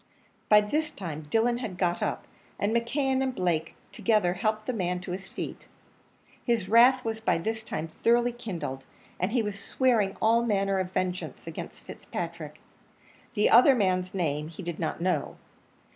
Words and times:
By 0.49 0.61
this 0.61 0.89
time 0.89 1.27
Dillon 1.29 1.59
had 1.59 1.77
got 1.77 2.01
up; 2.01 2.25
and 2.57 2.75
McKeon 2.75 3.21
and 3.21 3.35
Blake 3.35 3.75
together 3.91 4.33
helped 4.33 4.65
the 4.65 4.71
other 4.71 4.77
man 4.79 4.99
to 5.01 5.11
his 5.11 5.27
feet; 5.27 5.67
his 6.43 6.67
wrath 6.67 7.05
was 7.05 7.19
by 7.19 7.37
this 7.37 7.63
time 7.63 7.87
thoroughly 7.87 8.31
kindled, 8.31 8.83
and 9.19 9.31
he 9.31 9.43
was 9.43 9.59
swearing 9.59 10.17
all 10.19 10.41
manner 10.41 10.79
of 10.79 10.91
vengeance 10.91 11.45
against 11.45 11.83
Fitzpatrick 11.83 12.59
the 13.35 13.51
other 13.51 13.75
man's 13.75 14.15
name 14.15 14.47
he 14.47 14.63
did 14.63 14.79
not 14.79 15.01
know. 15.01 15.37